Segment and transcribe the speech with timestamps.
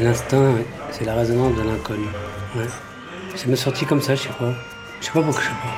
[0.00, 0.54] L'instinct,
[0.92, 2.06] c'est la résonance de l'inconnu.
[2.56, 2.64] Ouais.
[3.36, 4.52] Ça m'est sorti comme ça, je sais pas.
[5.00, 5.74] Je sais pas pourquoi, je sais pas.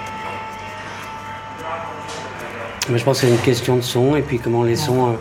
[2.89, 5.15] Mais je pense que c'est une question de son et puis comment les sons euh,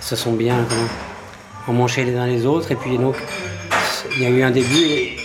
[0.00, 0.56] se sont bien
[1.66, 2.70] emmanchés les uns les autres.
[2.72, 3.16] Et puis donc,
[4.16, 5.16] il y a eu un début,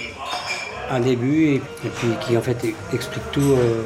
[0.90, 1.62] un début et,
[1.95, 2.58] puis qui en fait
[2.94, 3.54] explique tout.
[3.58, 3.84] euh,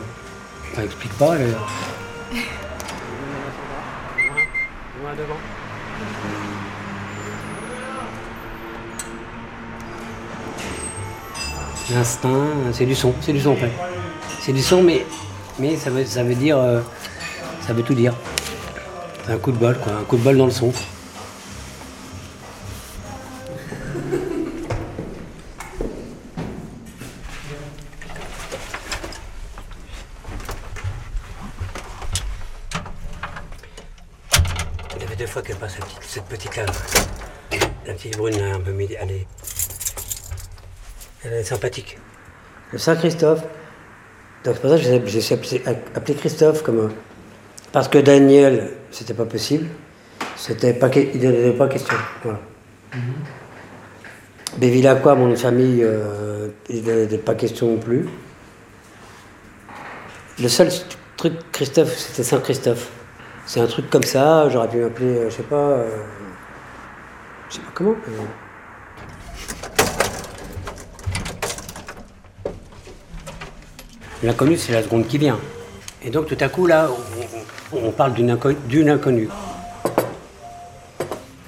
[0.72, 1.36] enfin, explique pas.
[1.36, 1.56] le-
[11.92, 13.72] L'instinct, c'est du son, c'est du son en fait.
[14.42, 15.06] C'est du son, mais,
[15.78, 16.58] ça, veut, dire.
[16.58, 16.82] euh,
[17.66, 18.16] ça veut tout dire.
[19.26, 19.94] C'est un coup de bol, quoi.
[19.94, 20.74] Un coup de bol dans le son.
[34.96, 36.66] Il y avait deux fois qu'elle passe cette petite, cette petite là.
[37.86, 38.96] La petite brune, un peu midi.
[41.26, 41.98] Elle est, sympathique.
[42.72, 43.42] Le Saint-Christophe.
[44.44, 45.34] Donc c'est pour ça que j'ai
[45.96, 46.92] appelé, Christophe comme.
[47.72, 49.68] Parce que Daniel, c'était pas possible.
[50.36, 51.96] C'était pas, il n'était pas question.
[52.24, 52.40] Voilà.
[54.58, 58.08] Bévilacqua, mon nom de famille, euh, il n'était pas question non plus.
[60.40, 60.70] Le seul
[61.18, 62.90] truc Christophe, c'était Saint-Christophe.
[63.46, 65.56] C'est un truc comme ça, j'aurais pu m'appeler, euh, je sais pas.
[65.56, 65.90] euh,
[67.50, 67.92] je sais pas comment.
[67.92, 68.45] euh,
[74.26, 75.40] L'inconnu, c'est la seconde qui vient.
[76.04, 76.90] Et donc, tout à coup, là,
[77.72, 79.30] on, parle d'une inco- d'une inconnue.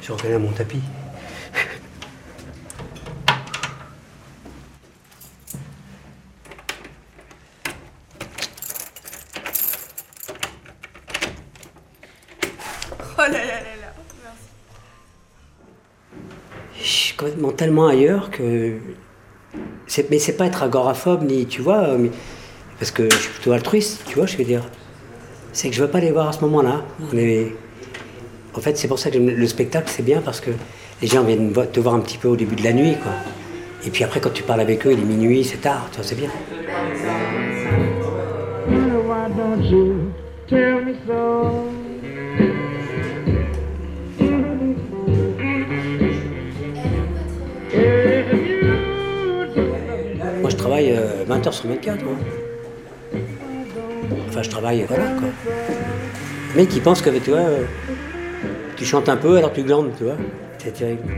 [0.03, 0.81] Je reconnais mon tapis.
[13.17, 13.93] Oh là là là là.
[14.23, 14.39] Merci.
[16.79, 18.77] Je suis complètement tellement ailleurs que.
[20.11, 21.47] Mais c'est pas être agoraphobe, ni.
[21.47, 22.11] Tu vois, mais-
[22.79, 24.63] parce que je suis plutôt altruiste, tu vois, je veux dire.
[25.53, 26.83] C'est que je veux pas les voir à ce moment-là.
[27.15, 27.55] Est-
[28.55, 30.49] En fait, c'est pour ça que le spectacle, c'est bien parce que
[31.01, 33.11] les gens viennent te voir un petit peu au début de la nuit, quoi.
[33.85, 36.05] Et puis après, quand tu parles avec eux, il est minuit, c'est tard, tu vois,
[36.05, 36.29] c'est bien.
[50.41, 52.13] Moi, je travaille euh, 20 heures sur 24, moi.
[54.29, 55.29] Enfin, je travaille, voilà, quoi.
[56.55, 57.63] Mais qui pense que, tu vois, euh,
[58.75, 60.17] tu chantes un peu alors tu glandes, tu vois.
[60.57, 61.13] C'est terrible.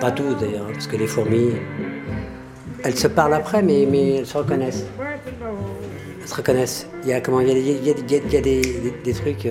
[0.00, 1.52] Pas tout, d'ailleurs, hein, parce que les fourmis,
[2.84, 4.86] elles se parlent après, mais, elles se reconnaissent.
[6.20, 6.86] Elles se reconnaissent.
[7.04, 9.48] Il y a, comment, il y a, des- trucs...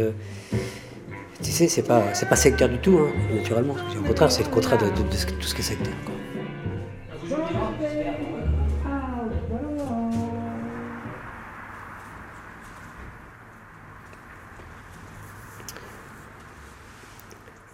[1.41, 3.75] tu sais, c'est pas, c'est pas sectaire du tout, hein, naturellement.
[3.99, 5.25] Au contraire, c'est le contraire de, tout ce
[5.55, 5.93] qui est sectaire.
[6.05, 6.14] quoi.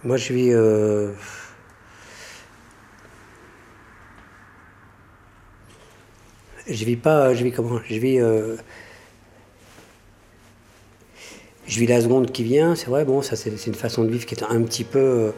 [0.04, 0.52] Moi, je vis.
[0.52, 1.12] euh,
[6.68, 7.34] Je vis pas.
[7.34, 7.80] Je vis comment?
[7.88, 8.18] Je vis.
[8.20, 8.56] euh,
[11.66, 14.26] Je vis la seconde qui vient, c'est vrai, bon, ça c'est une façon de vivre
[14.26, 14.98] qui est un petit peu.
[14.98, 15.32] euh,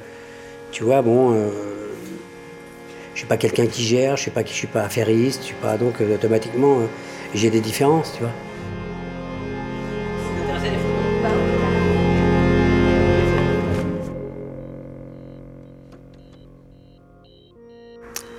[0.72, 1.32] Tu vois, bon.
[1.34, 1.50] euh,
[3.14, 5.56] Je suis pas quelqu'un qui gère, je suis pas, je suis pas affairiste, je suis
[5.56, 5.78] pas.
[5.78, 6.90] Donc, euh, automatiquement,
[7.34, 8.32] j'ai des différences, tu vois.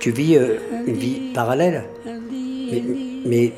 [0.06, 2.80] Tu vis euh, une vie parallèle, mais,
[3.24, 3.52] mais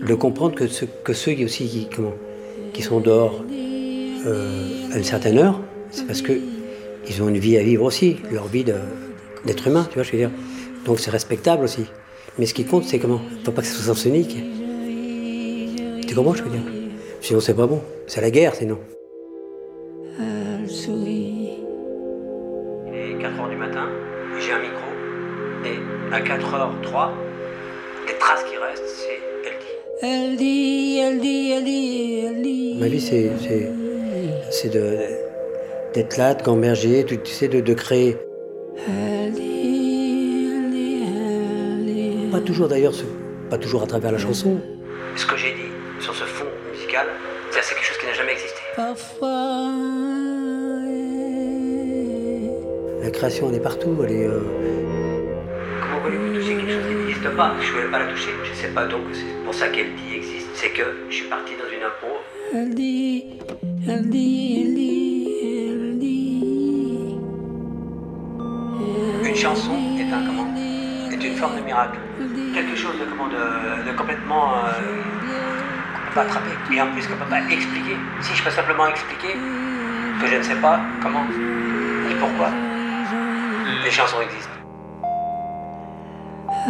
[0.00, 2.14] le comprendre que, ce- que ceux qui aussi qui, comment,
[2.72, 5.60] qui sont dehors euh, à une certaine heure,
[5.90, 6.34] c'est parce que
[7.08, 10.18] ils ont une vie à vivre aussi, leur vie d'être humain, tu vois, je veux
[10.18, 10.30] dire.
[10.84, 11.86] Donc c'est respectable aussi.
[12.38, 14.36] Mais ce qui compte, c'est comment Il ne faut pas que ce soit sens unique.
[16.06, 16.62] Tu comprends, je veux dire?
[17.20, 17.80] Sinon, c'est pas bon.
[18.06, 18.78] C'est la guerre, sinon.
[22.86, 23.88] Il est 4h du matin,
[24.38, 24.86] j'ai un micro,
[25.64, 27.10] et à 4h03,
[28.06, 30.02] les traces qui restent, c'est elle dit.
[30.02, 32.76] Elle dit, elle dit, elle dit, elle dit.
[32.80, 33.70] Ma vie, c'est, c'est,
[34.50, 34.98] c'est de,
[35.94, 38.16] d'être là, de gamberger, tu, tu sais, de, de créer.
[38.88, 42.28] Elle dit, elle dit, elle dit.
[42.30, 43.04] Pas toujours d'ailleurs, ce-
[43.50, 44.60] pas toujours à travers la chanson.
[45.16, 45.70] Ce que j'ai dit
[46.00, 47.06] sur ce fond musical,
[47.50, 48.60] ça, c'est quelque chose qui n'a jamais existé.
[48.76, 49.72] Parfois.
[53.02, 54.26] La création, elle est partout, elle est.
[54.26, 54.40] euh,
[57.36, 59.94] pas Je ne voulais pas la toucher, je sais pas, donc c'est pour ça qu'elle
[59.94, 60.48] dit existe.
[60.54, 62.08] C'est que je suis parti dans une impro.
[62.54, 63.24] Elle dit,
[63.86, 65.28] elle dit, elle dit,
[65.68, 66.16] elle dit.
[69.28, 71.98] une chanson est un comment est une forme de miracle.
[72.54, 74.72] Quelque chose de comment de, de complètement euh,
[75.92, 77.96] qu'on peut pas attraper et en plus qu'on peut pas expliquer.
[78.22, 79.34] Si je peux simplement expliquer
[80.20, 81.24] que je ne sais pas comment
[82.08, 82.48] ni pourquoi,
[83.84, 84.55] les chansons existent.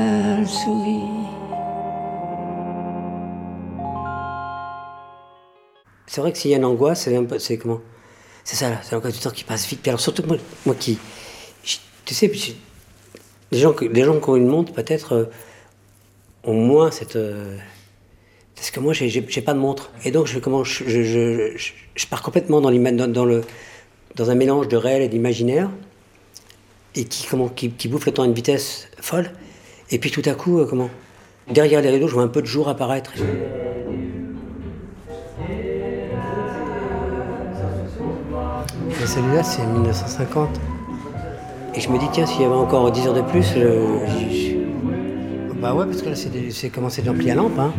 [0.00, 1.00] Sourit.
[6.06, 7.81] C'est vrai que s'il y a une angoisse, c'est un peu, c'est comment
[8.44, 9.87] C'est ça, c'est l'angoisse du temps qui passe vite.
[9.88, 10.98] Alors surtout moi, moi qui,
[11.64, 12.56] je- tu sais, j'ai-
[13.50, 15.25] les gens, les gens qui ont une montre peut-être euh,
[16.44, 17.56] ont moins cette, euh,
[18.54, 21.02] parce que moi j'ai, j'ai, j'ai pas de montre et donc je comment, je, je,
[21.02, 23.40] je, je- je pars complètement dans, dans,
[24.16, 25.70] dans un mélange de réel et d'imaginaire
[26.94, 29.31] et qui comment, qui bouffe le temps à une vitesse folle.
[29.91, 30.91] Et puis tout à coup, euh, comment?
[31.50, 33.12] Derrière les rideaux, je vois un peu de jour apparaître.
[38.91, 40.49] Et celui-là, c'est 1950.
[41.75, 44.56] Et je me dis, tiens, s'il y avait encore 10 heures de plus, je-
[45.61, 46.15] bah ouais, parce que là,
[46.50, 47.59] c'est commencé d'ampli à lampe.
[47.59, 47.73] Hein.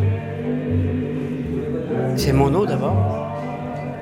[2.15, 2.95] C'est mon eau d'abord.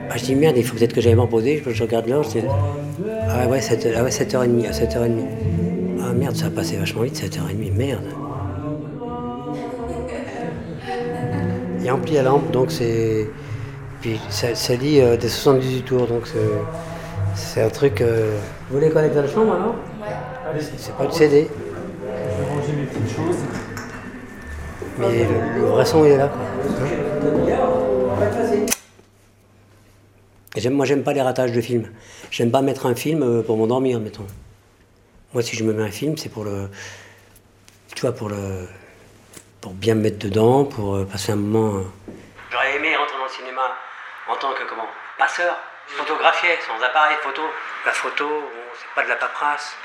[0.10, 1.62] Ah, je dis, merde, il faut peut-être que j'aille m'en poser.
[1.66, 2.42] Je, je regarde l'heure, je dis,
[3.30, 5.26] ah ouais, 7, ah ouais, 7h30, à 7h30.
[6.16, 8.06] Ah merde, ça a passé vachement vite, 7h30, merde.
[11.80, 13.28] Il y a ampli à lampe, donc c'est.
[14.00, 16.40] Puis ça, ça dit euh, des 78 tours, donc c'est.
[17.36, 18.00] C'est un truc.
[18.00, 18.38] euh,
[18.70, 19.76] Vous voulez connecter la chambre alors?
[20.00, 20.62] Ouais.
[20.78, 21.50] C'est pas du CD.
[21.50, 23.36] Je vais ranger mes petites choses.
[24.98, 26.30] Mais le, le vrai son il est là.
[26.30, 26.40] Quoi.
[30.72, 31.88] Moi j'aime pas les ratages de films.
[32.32, 34.24] J'aime pas mettre un film euh, pour m'endormir, mettons.
[35.36, 36.70] Moi si je me mets un film, c'est pour le.
[37.94, 38.70] Tu vois, pour le.
[39.60, 41.84] Pour bien me mettre dedans, pour euh, passer un moment.
[42.50, 43.76] J'aurais aimé rentrer dans le cinéma
[44.30, 44.88] en tant que comment
[45.18, 45.58] Passeur.
[45.90, 47.42] Je photographiais sans appareil photo.
[47.86, 48.50] La photo,
[48.80, 49.76] c'est pas de la paperasse.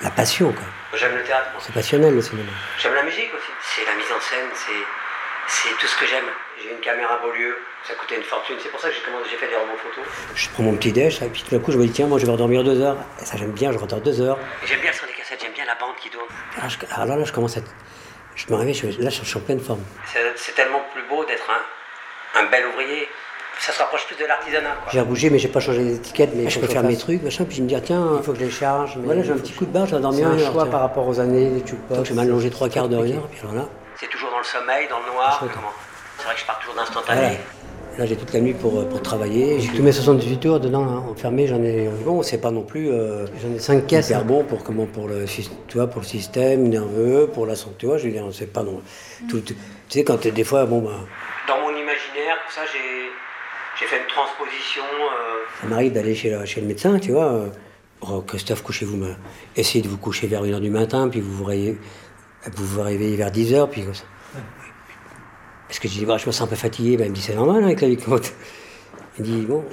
[0.00, 0.66] La passion, quoi.
[0.98, 2.50] J'aime le théâtre, c'est passionnel le cinéma.
[2.76, 3.52] J'aime la musique aussi.
[3.62, 4.72] C'est la mise en scène, c'est,
[5.48, 6.24] c'est tout ce que j'aime.
[6.62, 7.56] J'ai une caméra Beaulieu,
[7.86, 8.56] ça coûtait une fortune.
[8.62, 10.04] C'est pour ça que j'ai commencé, j'ai fait des romans photos.
[10.34, 12.18] Je prends mon petit déj, et puis tout d'un coup je me dis tiens, moi
[12.18, 12.96] je vais redormir deux heures.
[13.20, 14.38] Et ça j'aime bien, je redors deux heures.
[14.64, 16.24] J'aime bien le son des cassettes, j'aime bien la bande qui tourne.
[16.58, 17.70] Alors, je- alors là, là, je commence à être-
[18.34, 19.80] Je me réveille, je, là je suis en pleine forme.
[20.36, 23.08] C'est, tellement plus beau d'être un, un bel ouvrier.
[23.58, 24.76] Ça se rapproche plus de l'artisanat.
[24.92, 26.30] J'ai bougé, mais j'ai pas changé les étiquettes.
[26.34, 27.44] Mais je peux faire mes trucs, machin.
[27.46, 28.98] Puis je me dis, tiens, il faut que je les charge.
[28.98, 30.72] Voilà, j'ai un petit coup de barre, je vais dormir un choix tiens.
[30.72, 33.28] par rapport aux années, les je vais m'allonger trois quarts d'heure, une heure.
[33.28, 35.38] Puis alors là, c'est toujours dans le sommeil, dans le noir.
[35.40, 35.72] Comment
[36.18, 37.38] C'est vrai que je pars toujours d'instantané.
[37.98, 39.58] Là, j'ai toute la nuit pour, euh, pour travailler.
[39.58, 41.46] J'ai tous mes 78 tours dedans, là, enfermés.
[41.46, 41.88] J'en ai.
[42.04, 42.90] Bon, c'est pas non plus.
[42.90, 44.10] euh, j'en ai 5 caisses.
[44.10, 47.74] Hyper bon pour comment Pour le, tu vois, pour le système nerveux, pour la santé.
[47.78, 48.82] Tu vois, je veux dire, c'est pas non.
[49.30, 50.90] Tout, tout- tu sais, quand t'es des fois, bon, bah.
[51.48, 53.08] Dans mon imaginaire, ça, j'ai.
[53.78, 54.82] J'ai fait une transposition.
[55.62, 57.32] Ça m'arrive d'aller chez, le- chez le médecin, tu vois.
[57.32, 57.48] euh,
[58.02, 58.96] Oh, Christophe, couchez-vous.
[58.98, 59.14] mais
[59.56, 61.78] Essayez de vous coucher vers 1h du matin, puis vous vous réveillez,
[62.54, 64.04] vous vous réveillez vers 10h, puis comme ça.
[65.68, 66.96] Parce que je dis, bah, je me sens un peu fatigué.
[66.96, 68.32] Ben, il me dit, c'est normal hein, avec la vie compte.
[69.18, 69.64] Il dit, bon.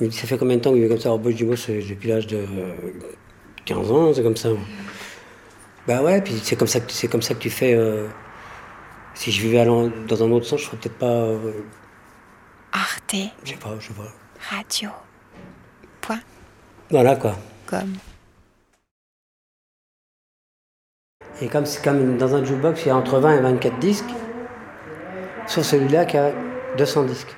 [0.00, 1.08] Il me dit, ça fait combien de temps que vous vivez comme ça?
[1.08, 2.74] Alors, moi, je dis, moi, c'est depuis l'âge de euh,
[3.64, 4.50] 15 ans, c'est comme ça.
[5.86, 7.72] Bah ouais, puis c'est comme ça que, c'est comme ça que tu fais.
[7.74, 8.08] euh,
[9.14, 11.06] si je vivais dans un autre sens, je ferais peut-être pas.
[11.06, 11.52] euh,
[12.72, 14.12] Arte je sais pas, je sais pas.
[14.54, 14.90] Radio.
[16.02, 16.20] Point
[16.90, 17.36] Voilà quoi.
[17.66, 17.94] com.
[21.40, 24.14] Et comme comme dans un jukebox, il y a entre 20 et 24 disques.
[25.46, 26.32] Sur celui-là, il y a
[26.76, 27.36] 200 disques.